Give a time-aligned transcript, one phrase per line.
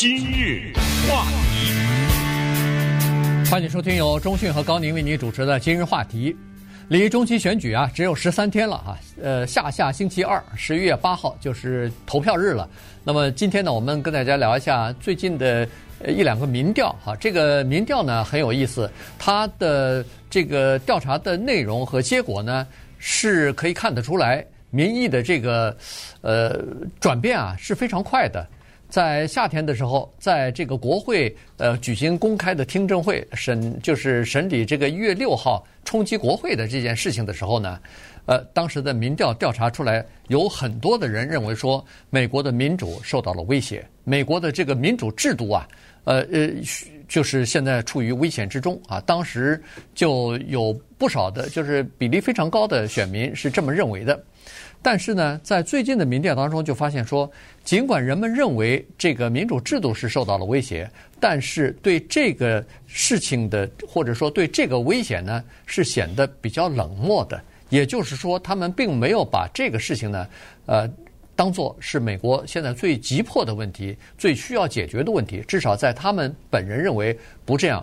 [0.00, 0.72] 今日
[1.06, 1.74] 话题，
[3.50, 6.34] 欢迎收听由中讯和高宁为您主持的今日话题。
[6.88, 8.98] 离中期选举啊，只有十三天了哈。
[9.22, 12.66] 呃，下下星期二，十一月八号就是投票日了。
[13.04, 15.68] 那么今天呢，我们跟大家聊一下最近的
[16.08, 17.14] 一两个民调哈。
[17.16, 25.76] 这个民调呢很有意思，它的这个调查的内容和结果呢是可以看得出来，民意的这个
[26.22, 26.58] 呃
[27.00, 28.48] 转变啊是非常快的。
[28.90, 37.78] 在夏天的时候，在这个国会呃举行公开的听证会审，就是审理这个一月六号冲击国会的这件事情的时候呢，
[38.26, 45.68] 呃，当时的民调调查出来，有很多的人认为说，美国的民主受到了威胁，美国的这个民主制度啊，
[46.04, 46.50] 呃呃，
[47.10, 49.00] 就是现在处于危险之中啊。
[49.00, 49.60] 当时
[49.94, 54.18] 就有不少的，就是比例非常高的选民是这么认为的。
[54.80, 57.30] 但是呢，在最近的民调当中，就发现说，
[57.64, 60.88] 尽管人们认为这个民主制度是受到了威胁，
[61.18, 67.38] 但是对这个事情的，或者说对这个危险呢，是显得比较冷漠的。
[67.68, 70.26] 也就是说，他们并没有把这个事情呢，
[70.64, 70.90] 呃，
[71.40, 75.42] 当做是美国现在最急迫的问题、最需要解决的问题。
[75.48, 77.82] 至少在他们本人认为不这样，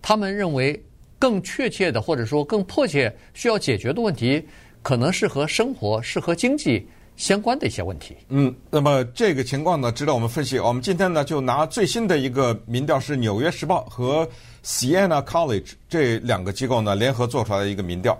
[0.00, 0.82] 他们认为
[1.18, 4.42] 更确切的，或者说更迫切需要解决的问题。
[4.80, 8.16] 可能是和生活、是和经济相关的一些问题。
[8.30, 10.58] 嗯，那么这个情况呢，值得我们分析。
[10.58, 14.26] 我们今天呢，就拿最新的一个民调，是《纽约时报》和
[14.64, 18.18] Siena College 这两个机构呢联合做出来的一个民调。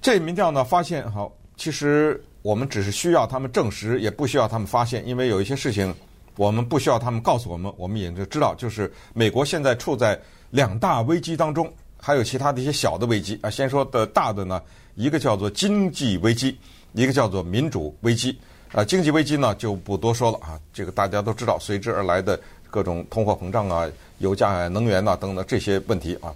[0.00, 5.94] 这民调呢，发现好，其实我们只是需要他们证实，也不需要他们发现，因为有一些事情
[6.36, 10.20] 我们不需要他们告诉我们，我们也就知道，就是美国现在处在
[10.50, 13.48] 两大危机当中，还有其他的一些小的危机啊。
[13.48, 14.60] 先说的大的呢。
[14.94, 16.56] 一个叫做经济危机，
[16.92, 18.38] 一个叫做民主危机。
[18.72, 22.38] 啊，经济危机呢就不多说了啊，这个大家都知道，随之而来的
[22.70, 26.32] 各种通货膨胀啊、油价啊、能源啊等等这些问题啊，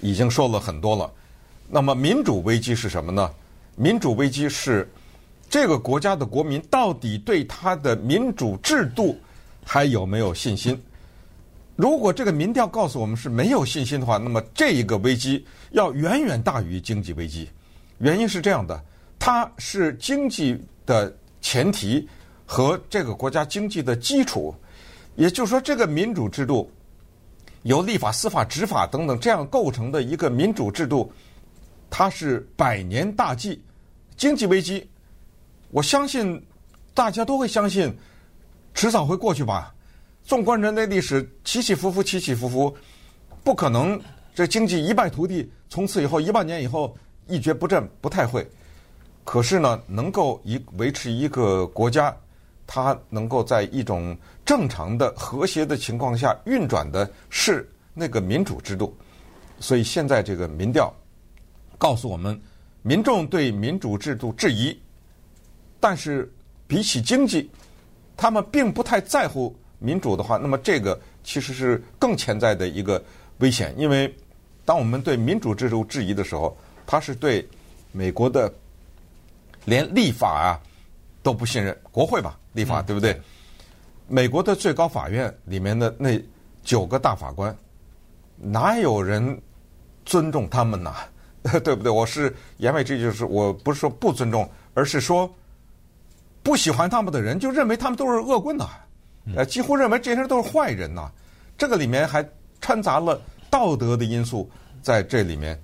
[0.00, 1.08] 已经说了很多了。
[1.68, 3.30] 那么民主危机是什么呢？
[3.76, 4.90] 民主危机是
[5.50, 9.18] 这个国家的国民到底对他的民主制度
[9.64, 10.80] 还有没有信心？
[11.74, 17.48] 如果这个民调告诉我们是没有信心的话，那么这一个危机要远远大于经济危机。
[17.98, 18.80] 原因是这样的，
[19.18, 20.56] 它是经济
[20.86, 22.08] 的前提
[22.46, 24.54] 和这个国家经济的基础，
[25.16, 26.70] 也就是说，这个民主制度
[27.62, 31.12] 由立法、司法、执法等等这样构成的一个民主制度，
[31.90, 33.60] 它是百年大计。
[34.16, 34.86] 经济危机，
[35.70, 36.40] 我相信
[36.94, 37.92] 大家都会相信，
[38.74, 39.74] 迟早会过去吧。
[40.24, 42.76] 纵观人类历史，起起伏伏，起起伏伏，
[43.42, 44.00] 不可能
[44.34, 46.96] 这经济一败涂地，从此以后一万年以后。
[47.26, 48.44] 一蹶不振不太会，
[49.22, 52.12] 可是呢，能够一维持一个国家，
[52.66, 58.92] 它能够在一种正常的和谐的情况下运转的是那个民主制度。
[59.60, 60.92] 所以现在这个民调
[61.78, 62.36] 告诉我们，
[62.82, 64.76] 民众对民主制度质疑，
[65.80, 66.30] 但是
[66.68, 67.50] 比起经济，
[68.16, 73.02] 他们并不太在乎民主的话，那么这个其实是更潜在的一个
[73.38, 74.14] 危险，因为
[74.64, 76.56] 当我们对民主制度质疑的时候。
[76.86, 77.48] 他是对
[77.92, 78.52] 美国的
[79.64, 80.58] 连立法啊
[81.22, 83.16] 都不信任，国会吧，立法对不对？
[84.08, 86.20] 美国的最高法院里面的那
[86.64, 87.56] 九个大法官，
[88.36, 89.40] 哪有人
[90.04, 90.92] 尊重他们呢？
[91.62, 91.92] 对不对？
[91.92, 95.32] 我是言外之意，就是我不是说不尊重，而是说
[96.42, 98.66] 不喜欢他们的人就认为他们都是恶棍呐，
[99.36, 101.10] 呃，几乎认为这些人都是坏人呐。
[101.58, 102.26] 这个里面还
[102.60, 103.20] 掺杂了
[103.50, 104.50] 道德的因素
[104.82, 105.60] 在这里面。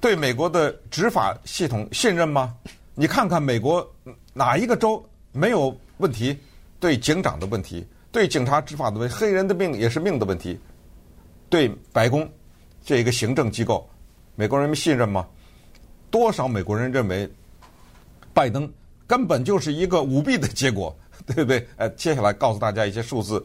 [0.00, 2.54] 对美国的执法系统信任吗？
[2.94, 3.88] 你看看美国
[4.32, 6.38] 哪一个州没有问题？
[6.78, 10.58] 对警长的问题，对警察执法的问题，黑人的命也是命的问题。
[11.48, 12.28] 对白宫
[12.84, 13.88] 这一个行政机构，
[14.34, 15.26] 美国人民信任吗？
[16.10, 17.30] 多少美国人认为
[18.34, 18.70] 拜登
[19.06, 20.94] 根本就是一个舞弊的结果，
[21.26, 21.66] 对不对？
[21.76, 23.44] 呃，接下来告诉大家一些数字，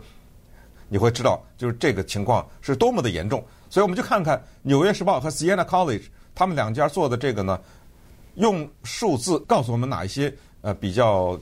[0.90, 3.44] 你会知道就是这个情况是多么的严重。
[3.70, 6.04] 所以我们就看看《纽约时报》和 Sienna College。
[6.34, 7.60] 他们两家做的这个呢，
[8.36, 10.32] 用数字告诉我们哪一些
[10.62, 11.36] 呃比较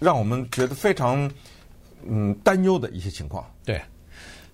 [0.00, 1.30] 让我们觉得非常
[2.04, 3.48] 嗯担忧的一些情况。
[3.64, 3.80] 对，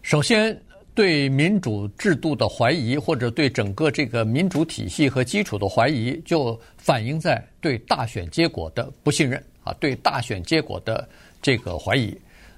[0.03, 0.55] 首先
[0.95, 11.09] 对民主制度的怀疑，或者对整个这个民主体系和基础的怀疑，就反映在对大选结果的不信任啊，对大选结果的
[11.41, 12.17] 这个怀疑。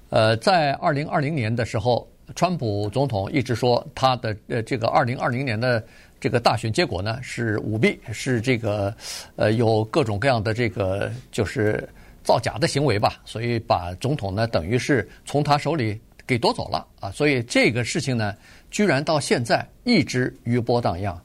[0.09, 5.83] 呃，在二零二零年的时候，川普总统一直说他的呃这个二零二零年的。
[6.17, 8.91] 这个大选结果呢是舞弊，是这个
[9.35, 11.87] 呃有各种各样的这个就是
[12.23, 17.11] 造假的行为吧，所以把总统呢等于是从他手里给夺走了啊！
[17.11, 18.35] 所以这个事情呢，
[18.71, 21.21] 居然到现在一直余波荡漾。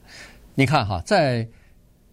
[0.53, 1.47] 你看哈，在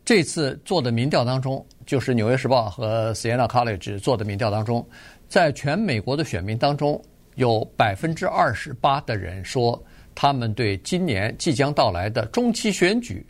[0.04, 4.86] 这次做的民调当中，就是《纽约时报》和 Siena College 做的民调当中，
[5.28, 7.02] 在全美国的选民当中，
[7.34, 9.82] 有百分之二十八的人说，
[10.14, 13.26] 他们对今年即将到来的中期选举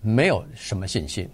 [0.00, 1.28] 没有什么信心。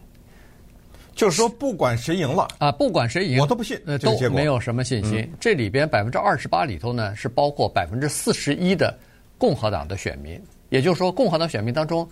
[1.15, 5.21] 就是说，不管谁赢了啊，不管谁赢，我都不信，呃，都没有什么信心。
[5.21, 8.97] 嗯、这里边百分之二十八里头呢，是包括百分之四十一的
[9.39, 12.09] 共和党的选民，也就是说，共和党选民当中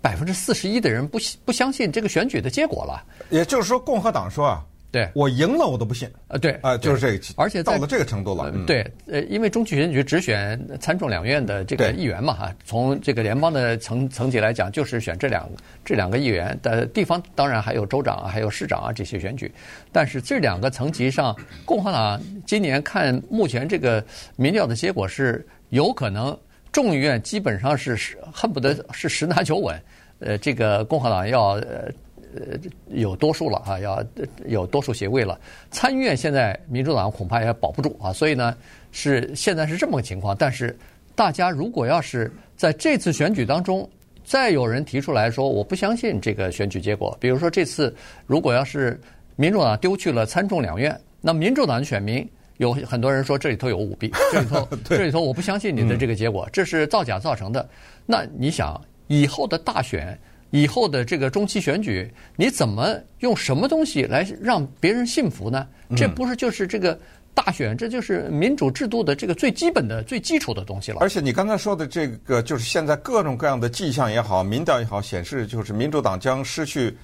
[0.00, 3.04] 百分之四十一的人不不相信这个选举的结果了。
[3.30, 4.64] 也就是说，共和党说啊。
[4.94, 6.08] 对，我赢了，我都不信。
[6.28, 8.48] 呃，对，啊，就是这个，而且到了这个程度了。
[8.64, 15.50] 对，呃，因为中期选举只选参众两院的这个议员嘛，哈，从这个联邦的层层级来讲，就是选这两
[15.84, 19.50] 这两个议员的地方，当然还有州长啊，还有市长啊这些选举。
[19.90, 24.04] 但是这两个层级上，共和党今年看目前这个
[24.36, 26.38] 民调的结果是有可能
[26.70, 27.98] 众议院基本上是
[28.32, 29.76] 恨不得是十拿九稳。
[30.20, 31.90] 呃，这个共和党要呃。
[32.34, 32.58] 呃，
[32.88, 34.04] 有多数了啊，要
[34.46, 35.38] 有多数席位了。
[35.70, 38.56] 参议院现在民主党恐怕也保不住啊，所以呢，
[38.90, 40.36] 是现在是这么个情况。
[40.36, 40.76] 但是，
[41.14, 43.88] 大家如果要是在这次选举当中，
[44.24, 47.94] 再有人提出来说我不相信这个选举结果，比如说这次
[48.26, 49.00] 如果要是
[49.36, 57.68] 民主党丢去了参众两院，那民主党的选民有很多人说这里头有舞弊，这里头 这里头我不相信你的这个结果，这是造假造成的。
[58.06, 60.18] 那你想以后的大选？
[60.54, 65.66] 以后的这个中期选举，你怎么用什么东西来让别人信服呢？
[65.96, 66.96] 这不是就是这个
[67.34, 70.98] 大选，这就是民主制度的这个最基本的、最基础的东西了。
[71.00, 76.96] 而且你刚才说的这个，就是现在各种各样的迹象也好，民调也好，显示就是民主党将失去，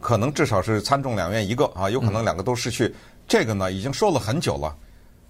[0.00, 2.92] 可能至少是参众两院一个啊，有可能两个都失去。
[3.28, 4.76] 这个呢，已经说了很久了。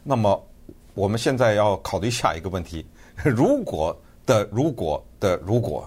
[0.02, 0.42] 那么
[0.94, 2.86] 我们现在要考虑下一个问题：
[3.22, 3.94] 如果
[4.24, 5.86] 的如果的如果。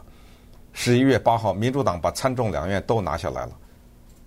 [0.73, 3.51] 十一月八号，民主党把参众两院都拿下来了，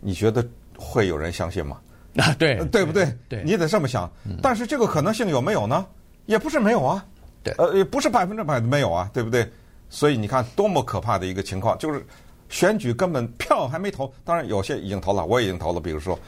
[0.00, 0.46] 你觉得
[0.76, 1.78] 会有人相信吗？
[2.16, 3.10] 啊，对，对不对？
[3.28, 4.10] 对，你得这么想。
[4.42, 5.86] 但是这个可能性有没有呢？
[6.26, 7.04] 也不是没有啊。
[7.42, 9.50] 对，呃，也不是百分之百的没有啊，对不对？
[9.88, 12.04] 所以你看，多么可怕的一个情况，就是
[12.48, 15.80] 选举根本票还没投，当然有些已经投了，我也已经投了。
[15.80, 16.18] 比如说，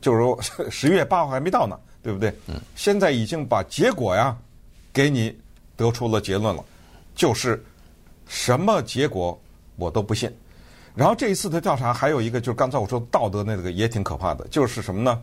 [0.00, 0.38] 就是说
[0.70, 2.30] 十月八号还没到呢，对不对？
[2.46, 2.60] 嗯。
[2.74, 4.36] 现在已经把结果呀
[4.92, 5.36] 给你
[5.76, 6.62] 得出了结论了，
[7.14, 7.64] 就是
[8.26, 9.40] 什么结果？
[9.76, 10.34] 我都不信。
[10.94, 15.22] 然后这一次的调查还有一个，就是刚才我说道德那个也挺可怕的，就是什么呢？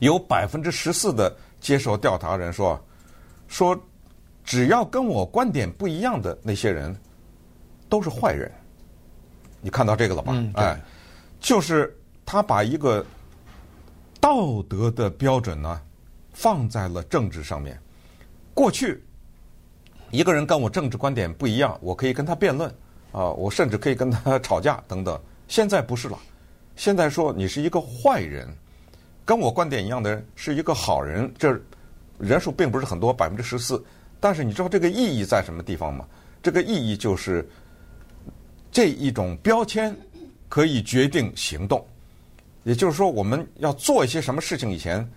[0.00, 2.78] 有百分之十四的接受调查人说，
[3.46, 3.78] 说
[4.44, 6.94] 只要跟我观点不一样的那些人
[7.88, 8.50] 都是坏人。
[9.60, 10.32] 你看到这个了吧？
[10.34, 10.80] 嗯，哎，
[11.40, 13.04] 就是他把一个
[14.20, 15.80] 道德的标准呢
[16.32, 17.80] 放在了政治上面。
[18.52, 19.02] 过去
[20.10, 22.72] 一个人跟我政治观点不一样，我可以跟他辩论。
[23.12, 25.18] 啊，我甚至可以跟他吵架等等。
[25.48, 26.18] 现在不是了，
[26.74, 28.46] 现在说你是一个坏人，
[29.24, 31.58] 跟我观点一样的人是一个好人，这
[32.18, 33.82] 人数并不是很多，百分之十四。
[34.20, 36.04] 但是你知道这个意义在什么地方吗？
[36.42, 37.48] 这个意义就是
[38.70, 39.96] 这一种标签
[40.48, 41.82] 可以决定行动。
[42.64, 45.08] 也就是说，我们要做一些什么事情以前，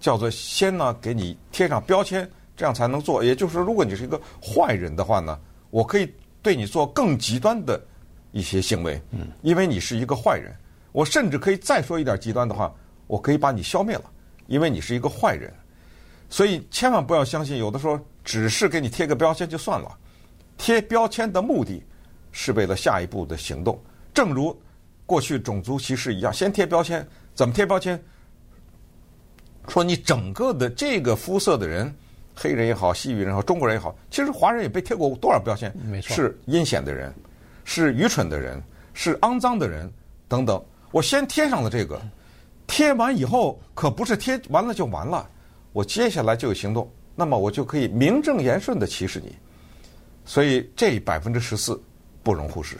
[0.00, 3.22] 叫做先呢给你贴上标签，这样才能做。
[3.22, 5.38] 也就是说，如果你是一个坏人的话呢，
[5.70, 6.12] 我可以。
[6.44, 7.82] 对你做更极端的
[8.30, 10.54] 一些行为，嗯，因为你是一个坏人，
[10.92, 12.70] 我甚至可以再说一点极端的话，
[13.06, 14.04] 我可以把你消灭了，
[14.46, 15.50] 因为你是一个坏人，
[16.28, 19.90] 所以千万不要相信，有的时候只是给你贴个标签就算了，
[20.58, 21.82] 贴标签的目的
[22.30, 24.54] 是为了下一步的行动，正如
[25.06, 27.98] 过去种族歧视一样，先贴标签，怎么贴标签？
[29.66, 31.90] 说你整个的这个肤色的人。
[32.34, 35.72] 黑人也好，西域人也好，中国人也好，其实华人也被贴过多少标签？
[35.84, 37.14] 没错，是阴险的人，
[37.64, 38.60] 是愚蠢的人，
[38.92, 39.90] 是肮脏的人
[40.26, 40.62] 等等。
[40.90, 42.00] 我先贴上了这个，
[42.66, 45.28] 贴完以后可不是贴完了就完了，
[45.72, 49.34] 我接下来就有行动，那么我就可以名正言顺的歧视你。
[50.24, 51.80] 所以这百分之十四
[52.22, 52.76] 不容忽视。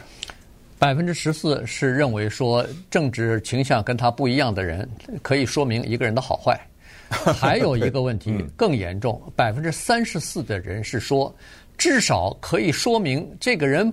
[0.78, 4.88] 百分之十四是认为说政治倾向跟他不一样的人，
[5.22, 6.60] 可以说明一个人的好坏。
[7.38, 11.34] 还有一个问题更严重，百分之三十四的人是说，
[11.76, 13.92] 至少可以说明这个人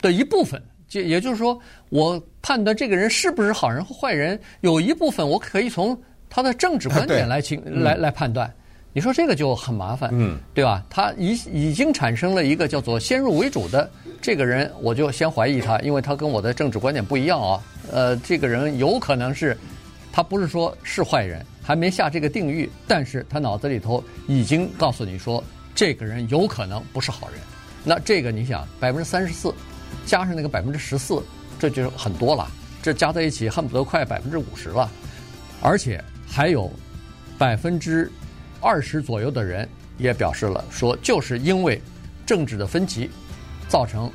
[0.00, 1.58] 的一部分，就也就是说，
[1.90, 5.98] 我判断这个人是不是好人或坏人，有一部分我可以从
[6.30, 8.52] 他的政治观点来请来来判断。
[8.92, 10.82] 你说这个就很麻烦，嗯，对吧？
[10.88, 13.90] 他已已经产生了一个叫做先入为主的
[14.22, 17.62] 这个人，我就先怀疑他，因为他跟我的政治观点不一样啊。
[17.92, 19.56] 呃，这个人有可能是。
[20.12, 25.42] 他不是说是坏人，还没下这个定义，但是他脑子里头已经告诉你说，
[25.74, 27.40] 这个人有可能不是好人。
[27.82, 29.52] 那这个你想，百分之三十四
[30.04, 31.20] 加上那个百分之十四，
[31.58, 32.48] 这就很多了。
[32.80, 34.88] 这加在一起恨不得快百分之五十了，
[35.60, 36.70] 而且还有
[37.36, 38.08] 百分之
[38.60, 39.68] 二十左右的人
[39.98, 41.82] 也表示了说，就是因为
[42.24, 43.10] 政治的分歧，
[43.66, 44.08] 造成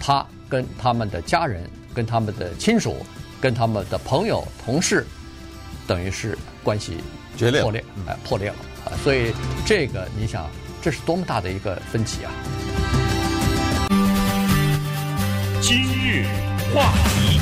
[0.00, 1.62] 他跟他们的家人、
[1.94, 2.96] 跟他们的亲属、
[3.40, 5.06] 跟他们的朋友、同事，
[5.86, 6.96] 等于是关系
[7.36, 8.56] 决裂、破裂，哎，破裂了
[8.86, 8.90] 啊！
[9.04, 9.32] 所以
[9.64, 10.50] 这个你想，
[10.82, 12.32] 这是多么大的一个分歧啊！
[15.62, 16.26] 今日
[16.74, 17.38] 话题。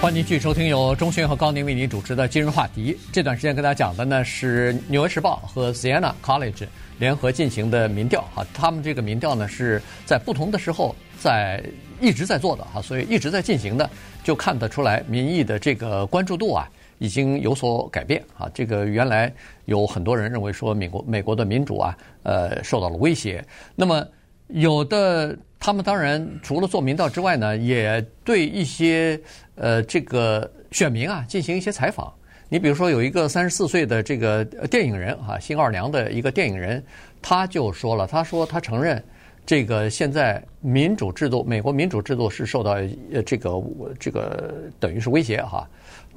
[0.00, 2.96] 欢迎继续收听由钟迅和高宁为您主持的今日话题。
[3.10, 6.68] 这段时间跟大家讲的呢是《纽约时报》和 Siena College
[7.00, 11.60] 联合进行的民调啊，他们这个民调呢是在不同的时候在
[12.00, 13.90] 一直在做的啊，所以一直在进行的，
[14.22, 16.68] 就看得出来民意的这个关注度啊
[17.02, 18.50] 已经有所改变啊。
[18.54, 19.32] 这个原来
[19.64, 23.44] 有很多人认为说美国美国的民主啊呃受到了威胁，
[23.74, 24.06] 那么
[24.48, 25.36] 有的。
[25.64, 29.20] 他们当然除了做民调之外呢，也对一些
[29.54, 32.12] 呃这个选民啊进行一些采访。
[32.48, 36.82] 你比如说有一个三十四岁的这个电影人啊，新奥尔良的一个电影人，
[37.22, 39.00] 他就说了，他说他承认
[39.46, 42.72] 这个现在民主制度，美国民主制度是受到
[43.12, 43.62] 呃这个
[44.00, 45.64] 这个等于是威胁哈。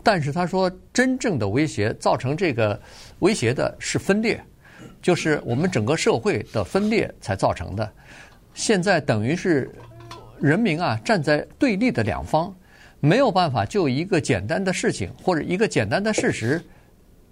[0.05, 2.79] 但是他说真正的威胁造成这个
[3.19, 4.39] 威胁的是分裂，
[5.01, 7.91] 就是我们整个社会的分裂才造成的。
[8.53, 9.67] 现在等于是
[10.39, 12.55] 人民啊站在对立的两方，
[12.99, 16.61] 没有办法就一个简单的事情或者一个简单的事实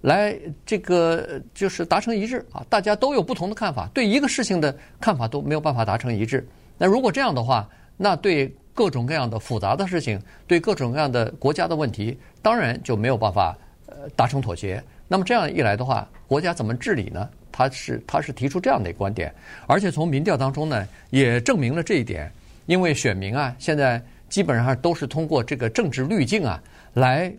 [0.00, 6.44] 来这个就是达成一致啊，大家都有不同的看法，对一个事情的看法都没有办法达成一致。
[6.76, 14.82] 那如果这样的话，那对各种各样的复杂的事情，对各种各样的国家的问题，当然就没有办法呃达成妥协。
[15.06, 17.28] 那么这样一来的话，国家怎么治理呢？
[17.52, 19.32] 他是他是提出这样的一个观点，
[19.68, 22.30] 而且从民调当中呢，也证明了这一点。
[22.66, 26.60] 因为选民啊，现在基本上都是通过这个政治滤镜啊
[26.94, 27.32] 来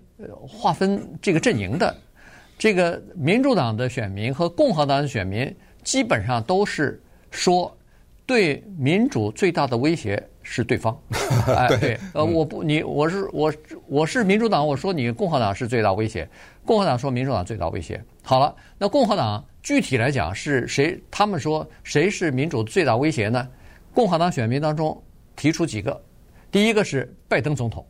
[0.48, 1.94] 划分这个阵营的。
[2.58, 7.02] 这个民主党的选民和共和党的选民基本上都是
[7.32, 7.76] 说，
[8.26, 10.98] 对民主最大的威胁是对方。
[11.50, 13.54] 哎，对，呃，我不，你我是我
[13.88, 16.26] 我是民主党，我说你共和党是最大威胁。
[16.64, 18.02] 共和党说民主党最大威胁。
[18.24, 19.44] 好了，那共和党。
[19.66, 20.96] 具体来讲是谁？
[21.10, 23.50] 他们说谁是民主最大威胁呢？
[23.96, 24.96] 共和党选民当中
[25.36, 26.00] 提出几个，
[26.52, 27.84] 第一个是拜登总统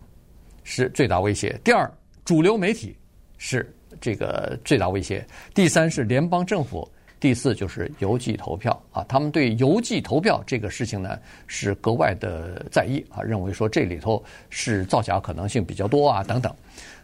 [0.64, 1.92] 是最大威胁，第二
[2.24, 2.98] 主流媒体
[3.38, 9.04] 是这个最大威胁，第三是联邦政府，第四就是邮寄投票啊。
[9.08, 11.18] 他们对邮寄投票这个事情呢
[11.48, 16.54] 是格外的在意啊，认为说这里头是造假可能性比较多啊等等。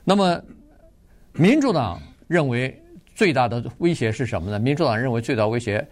[0.03, 0.41] 那么
[1.34, 2.77] 民主党认为。
[3.13, 4.58] 最大的威胁是什么呢？
[4.58, 5.86] 民主党认为最大威胁，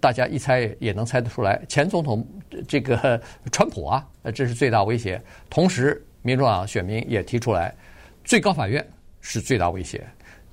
[0.00, 2.26] 大家一猜也能猜得出来，前总统
[2.66, 3.20] 这个
[3.52, 4.04] 川普啊，
[4.34, 5.22] 这是最大威胁。
[5.48, 7.72] 同时，民主党选民也提出来，
[8.24, 8.84] 最高法院
[9.20, 10.04] 是最大威胁，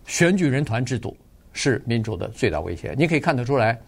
[0.05, 1.15] 选举人团制度
[1.53, 2.93] 是民主的最大威胁。
[2.97, 3.79] 你可以看得出来，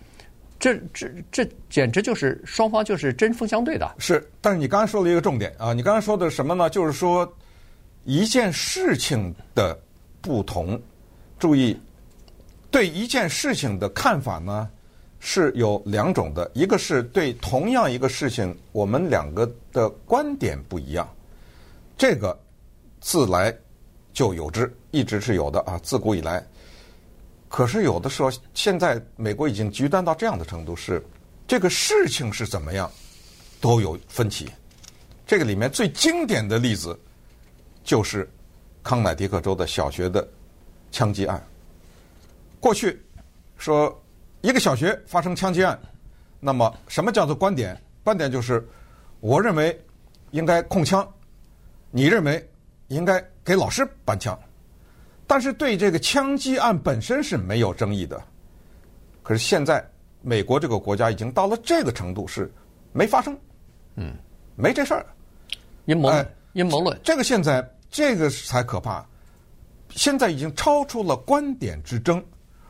[0.60, 3.96] 这这这简直就是双方就是针锋相对的。
[3.98, 6.70] 是，但是你刚才说了一个重点啊，你刚才说的什么呢？
[6.70, 7.32] 就是说
[8.04, 9.78] 一件事情的
[10.22, 10.82] 不同，
[11.40, 11.80] 注意。
[12.72, 14.68] 对一件事情的看法呢，
[15.20, 16.50] 是有两种的。
[16.56, 21.08] 一个是对同样一个事情，我们两个的观点不一样，
[21.96, 22.36] 这个
[23.00, 23.56] 自来
[24.12, 26.44] 就有之，一直是有的啊，自古以来。
[27.54, 31.00] 可是有的时候，现在美国已经极端到这样的程度，是
[31.48, 32.92] 这个事情是怎么样
[33.62, 34.50] 都有分歧。
[35.28, 37.00] 这个里面最经典的例子
[37.84, 38.28] 就是
[38.82, 40.28] 康乃狄克州的小学的
[40.92, 41.46] 枪击案。
[42.60, 43.00] 过去
[43.60, 44.04] 说
[44.42, 45.80] 一个小学发生枪击案，
[46.40, 47.80] 那么什么叫做观点？
[48.04, 48.68] 观点就是
[49.20, 49.80] 我认为
[50.32, 51.08] 应该控枪，
[51.92, 52.50] 你认为
[52.88, 54.36] 应该给老师搬枪。
[55.34, 58.24] 但是对这个枪击案本身是没有争议的。
[59.24, 59.84] 可是现在
[60.22, 62.54] 美国这个国家已经到了这个程度，是
[62.92, 63.36] 没发生，
[63.96, 64.16] 嗯，
[64.56, 65.04] 没这事儿，
[65.86, 69.04] 阴谋论，阴谋论，这个现在这个才可怕，
[69.90, 72.24] 现在已经超出了观点之争。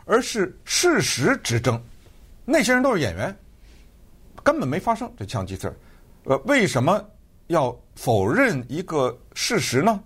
[0.05, 1.77] 而是事实之争，
[2.46, 3.38] 那些人都是演员，
[4.41, 5.75] 根本没发生这枪击事儿。
[6.24, 7.05] 呃，为什么
[7.48, 10.01] 要否认一个事实呢？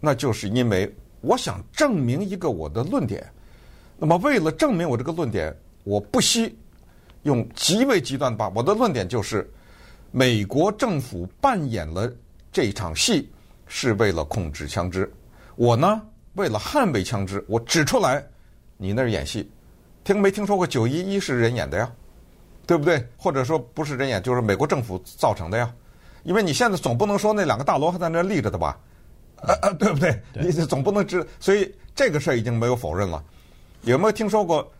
[0.00, 3.26] 那就是因为我想证明一个我的论点。
[3.98, 6.56] 那么为了证明我这个论点，我不惜
[7.22, 9.50] 用极为极端的把我的论点就是，
[10.10, 12.10] 美国政府扮演了
[12.52, 13.30] 这场戏
[13.66, 15.12] 是为了控制枪支。
[15.56, 16.00] 我呢，
[16.34, 18.24] 为了捍卫枪支，我指出来。
[18.76, 19.50] 你那儿演戏，
[20.04, 21.92] 听没听说过九一一是人演的呀？
[22.64, 23.04] 对不对？
[23.16, 25.74] 或者说不是人演，就是美国政府造成的呀？
[26.22, 28.78] 因为你现在总不能说那两个大楼还在那立着的吧？
[29.42, 30.20] 呃呃，对不对？
[30.34, 33.22] 你总不能知，所以这个事儿已经没有否认了。
[33.82, 34.70] 有没有听说过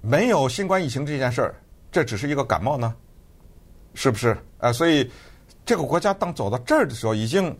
[0.00, 1.54] 没有新冠疫情这件事儿？
[1.92, 2.94] 这只是一个感冒呢？
[3.94, 4.36] 是不是？
[4.58, 5.10] 啊，所以
[5.64, 7.56] 这个国家当走到这儿的时候，已经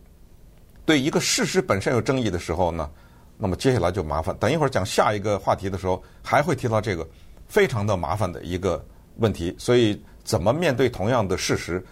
[0.85, 2.91] 对一个事实本身有争议的时候呢，
[3.37, 4.37] 那么接下来就麻烦。
[4.39, 7.09] 等一会儿讲下一个话题的时候，还会提到这个
[7.47, 8.85] 非常的麻烦的一个。
[9.17, 11.85] 问题，所以怎么面对同样的事实？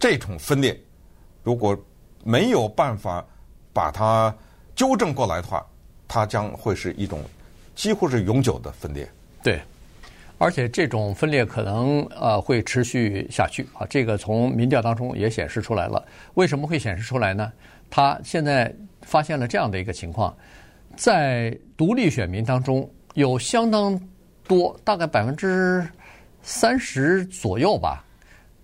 [0.00, 0.76] 这种分裂，
[1.44, 1.78] 如果
[2.24, 3.24] 没有办法
[3.74, 4.34] 把它
[4.74, 5.62] 纠正过来的话，
[6.08, 7.20] 它将会是一种
[7.74, 9.06] 几乎是永久的分裂。
[9.42, 9.60] 对，
[10.38, 13.86] 而且这种分裂可能呃会持续下去啊。
[13.90, 16.02] 这个从民调当中也显示出来了。
[16.32, 17.52] 为什么会显示出来呢？
[17.90, 20.34] 他现在发现了这样的一个情况，
[20.96, 24.00] 在独立选民当中有相当
[24.48, 25.86] 多，大概百分之。
[26.46, 28.04] 三十左右吧，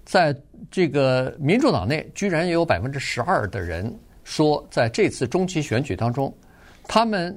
[0.04, 0.36] 在
[0.70, 3.98] 这个民主党内，居然也有百分之十二的人
[4.30, 6.32] 说，在这次中期选举当中，
[6.84, 7.36] 他们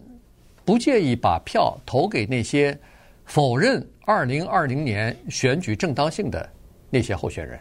[0.63, 2.77] 不介意把票投给那些
[3.25, 6.47] 否认二零二零年选举正当性的
[6.91, 7.59] 那些候选人。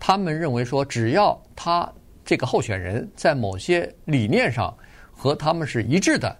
[0.00, 1.86] 他们认为说，只要他
[2.24, 4.74] 这个候选人在某些理念上
[5.12, 6.34] 和他们是一致的，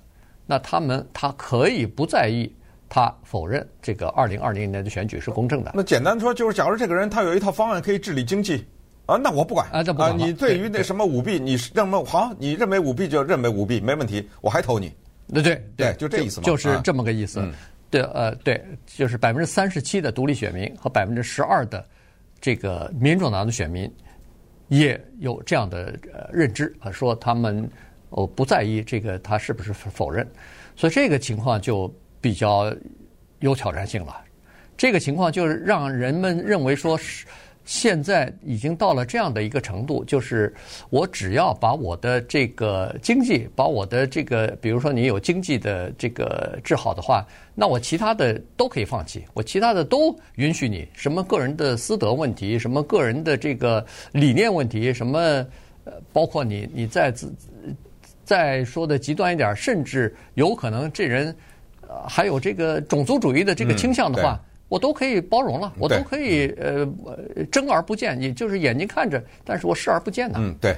[0.46, 2.50] 那他们他可以不在意。
[2.88, 5.72] 他否认这个二零二零年的选举是公正的。
[5.74, 8.64] 那简单说就是，假如这个人他有一套方案可以治理经济，
[9.06, 10.16] 啊，那我不管啊，这不管。
[10.18, 14.92] 你对于那什么舞弊，你认为好，你认为舞弊就认为舞弊，没问题，我还投你。
[15.26, 16.44] 那对对，就这意思嘛。
[16.44, 17.46] 就是这么个意思。
[17.90, 21.84] 对，呃，对，就是百分之三十七的独立选民和百分之十二的
[22.40, 23.90] 这个民主党的选民
[24.68, 27.68] 也有这样的呃认知啊，说他们
[28.10, 30.26] 哦不在意这个他是不是否认，
[30.76, 31.92] 所以这个情况就。
[32.24, 32.74] 比较
[33.40, 34.24] 有挑战性了，
[34.78, 37.26] 这个情况就是让人们认为说，是
[37.64, 40.52] 现在已经到了这样的一个程度，就是
[40.90, 55.18] 我只要把我的这个经济，把我的这个，比如说你有经济的这个治好的话，那我其他的都可以放弃，我其他的都允许你，什么个人的私德问题，什么个人的这个理念问题，什么
[55.84, 57.32] 呃，包括你你再自
[58.24, 61.34] 再说的极端一点，甚至有可能这人
[61.80, 62.06] 呃。
[62.06, 64.38] 还有这个种族主义的这个倾向的话，
[64.74, 66.84] 我都可以包容了，我都可以呃
[67.52, 70.36] 睁而不见，也就是眼睛看着，但是我视而不见的。
[70.40, 70.76] 嗯，对。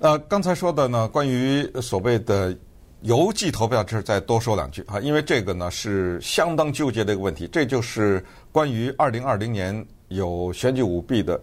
[0.00, 2.52] 呃，刚才说的呢，关于所谓的
[3.02, 7.48] 邮寄投票，这再多说两句啊，因为这个呢是相当纠结的一个问题。
[7.52, 11.40] 这就是关于二零二零年有选举舞弊的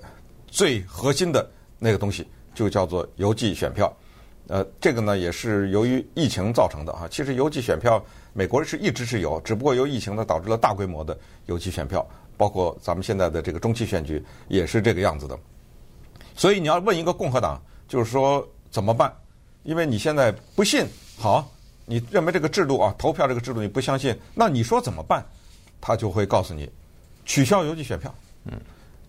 [0.48, 3.96] 最核心的那个东西，就叫做邮寄选票。
[4.48, 7.08] 呃，这个呢也是由于疫情造成的哈。
[7.10, 8.04] 其实邮寄选票，
[8.34, 15.40] 美国是一直是有，只不过由疫情呢导致了大规模的邮寄选票，包括咱们现在的这个中期选举也是这个样子的。
[16.36, 19.14] 所以你要问一个共和党，就是说怎么办？
[19.64, 20.86] 因为你现在不信，
[21.18, 21.50] 好，
[21.86, 25.24] 你认为这个制度啊，投票这个制度你不相信，那你说怎么办？
[25.80, 26.70] 他就会告诉你，
[27.24, 28.14] 取消邮寄选票。
[28.46, 28.60] 嗯，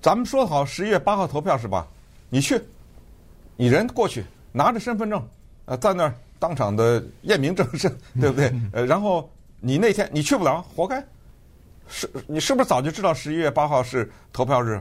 [0.00, 1.88] 咱们说好十一月八号投票是吧？
[2.30, 2.60] 你去，
[3.56, 4.24] 你人过去。
[4.56, 5.20] 拿着身份证，
[5.64, 8.54] 呃，在那儿当场的验明正身， 对不对？
[8.72, 11.04] 呃，然后你那天你去不了，活该。
[11.88, 14.80] 是，你是不是早就知道十一月八号是投票日？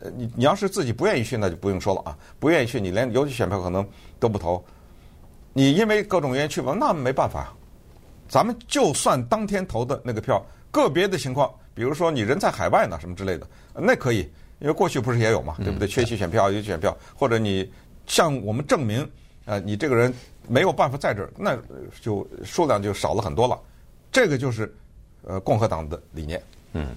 [0.00, 2.16] 呃，你你要是自己不愿意去，那就不用说了啊。
[2.38, 4.62] 不愿意去，你连邮寄选票可能都不投。
[5.54, 7.54] 你因为各种原因去不了，那没办法。
[8.28, 15.88] 咱们就算当天投的那个票，个别的情况，比如说你人在海外呢，什么之类的，那可以，因为过去不是也有嘛，对不对？
[15.88, 17.72] 缺席选票、邮寄选票，或者你。
[18.10, 19.08] 向我们证明，
[19.44, 20.12] 呃，你这个人
[20.48, 21.56] 没有办法在这儿，那
[22.00, 23.56] 就数量就少了很多了。
[24.10, 24.74] 这个就是
[25.24, 26.42] 呃共和党的理念。
[26.72, 26.88] 嗯，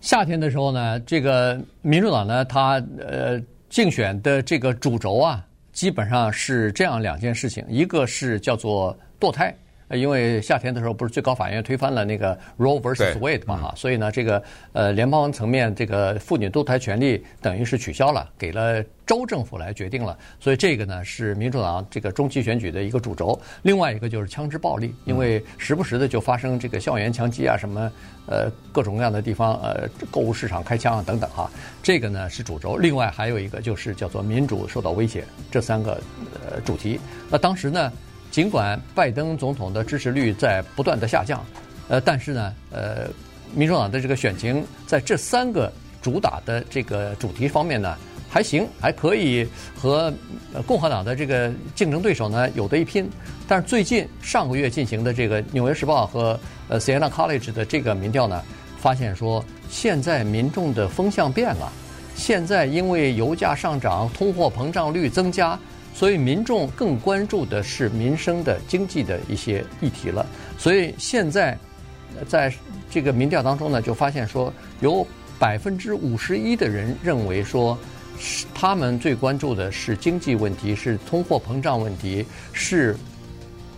[0.00, 9.52] 夏天的时候呢，这个民主党呢，他呃竞选的这个主轴啊，基本上是这样两件事情，一个是叫做堕胎。
[9.90, 20.18] 因为夏天的时候不是最高法院推翻了那个 Roe vs Wade 嘛哈，所以呢，这个呃联邦层面这个妇女堕胎权利等于是取消了，给了州政府来决定了。
[20.40, 23.40] 所以这个呢是民主党这个中期选举的一个主轴。
[23.62, 27.92] 另外一个就是枪支暴力，因为时不时的就发生这个校园枪击啊，什么
[28.26, 31.48] 呃各种各样的地方呃购物市场开枪啊等等哈，
[31.80, 32.76] 这个呢是主轴。
[32.76, 35.92] 另外还有一个就是叫做民主受到威胁，这三个
[36.34, 36.98] 呃主题。
[37.30, 37.92] 那当时呢？
[38.36, 41.42] 尽管拜登总统的支持率在不断的下降，
[41.88, 43.08] 呃，但是呢，呃，
[43.54, 45.72] 民主党的这个选情在这三个
[46.02, 47.96] 主打的这个主题方面呢，
[48.28, 50.12] 还行，还可以和
[50.66, 53.08] 共和党的这个竞争对手呢有得一拼。
[53.48, 58.42] 但是最近上个月进行的这个《纽约时报》和呃 Siena College 的这个民调呢，
[58.76, 61.72] 发现说现在民众的风向变了。
[62.14, 65.58] 现在因为油价上涨、通货膨胀率增加，
[65.96, 70.26] 所以民众更关注的是民生的经济的一些议题了。
[70.58, 71.56] 所以现在
[72.28, 72.52] 在
[72.90, 75.06] 这个民调当中呢，就发现说有
[75.38, 77.76] 百分之五十一的人认为说。
[78.18, 82.96] 是他们最关注的是经济问题，是通货膨胀问题，是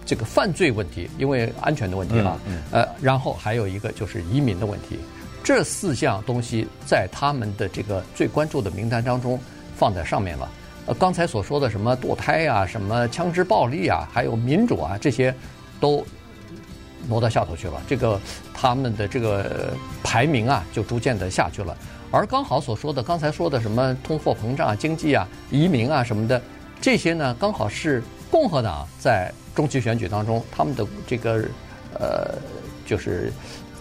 [0.06, 2.38] 这个犯罪问题，因为安全的问题啊。
[2.46, 2.62] 嗯。
[2.70, 4.96] 呃，然后还有一个就是移民的问题，
[5.42, 9.36] 这四项东西在他们的这个最关注的名单当中
[9.76, 10.48] 放在上面了。
[10.94, 15.34] 刚才所说的什么堕胎啊，什么枪支暴力啊，还有民主啊，这些
[15.78, 16.04] 都
[17.08, 17.82] 挪到下头去了。
[17.86, 18.20] 这个
[18.54, 19.72] 他们的这个
[20.02, 21.76] 排名啊，就逐渐的下去了。
[22.10, 26.40] 而刚好所说的刚才说的什么通货膨胀啊、经济啊、移民啊什么的，
[26.80, 31.44] 这些呢，刚好是共和党在中期选举当中他们的这个
[31.98, 32.34] 呃，
[32.86, 33.30] 就是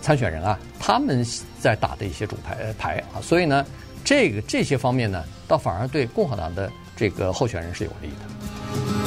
[0.02, 1.26] 参选人啊，他们
[1.60, 3.66] 在打的一些主牌牌啊，所以呢，
[4.04, 9.07] 这个这些方面呢，倒反而对共和党的这个候选人是有利的。